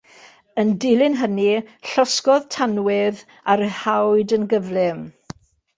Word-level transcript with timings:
Yn 0.61 0.69
dilyn 0.85 1.17
hynny, 1.19 1.51
llosgodd 1.91 2.49
tanwydd 2.57 3.23
a 3.53 3.59
ryddhawyd 3.63 4.37
yn 4.39 4.51
gyflym. 4.55 5.05